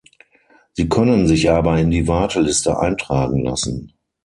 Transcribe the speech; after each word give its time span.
Sie 0.73 0.89
können 0.89 1.27
sich 1.27 1.51
aber 1.51 1.77
in 1.77 1.91
die 1.91 2.07
Warteliste 2.07 2.79
eintragen 2.79 3.43
lassen. 3.43 3.93